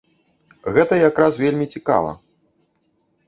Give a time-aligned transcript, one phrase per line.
[0.77, 2.11] Гэта як раз вельмі цікава.